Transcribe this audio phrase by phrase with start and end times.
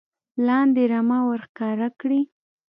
[0.47, 2.21] لاندې رمه ور ښکاره کړي.